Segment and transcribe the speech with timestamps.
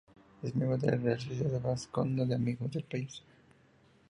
[0.41, 3.21] Es miembro de la Real Sociedad Bascongada de Amigos del País.